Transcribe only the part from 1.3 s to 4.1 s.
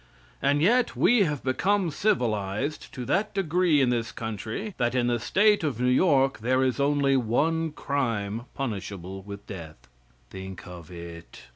become civilized to that degree in